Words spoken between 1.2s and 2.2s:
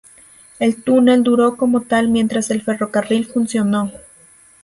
duró como tal